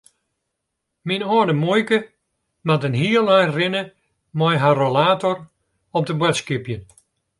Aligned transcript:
Myn 1.07 1.25
âlde 1.35 1.55
muoike 1.63 1.97
moat 2.67 2.85
in 2.87 2.99
heel 3.01 3.27
ein 3.37 3.51
rinne 3.57 3.83
mei 4.37 4.55
har 4.63 4.75
rollator 4.81 5.37
om 5.95 6.03
te 6.05 6.13
boadskipjen. 6.19 6.81